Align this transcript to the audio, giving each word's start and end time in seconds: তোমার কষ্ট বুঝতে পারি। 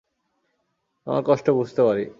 তোমার 1.07 1.23
কষ্ট 1.25 1.47
বুঝতে 1.51 1.81
পারি। 1.83 2.05